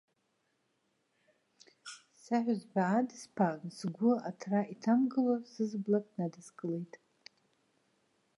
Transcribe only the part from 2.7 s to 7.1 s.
аадсԥаан, сгәы аҭра иҭамгыло сызблак надыскылеит.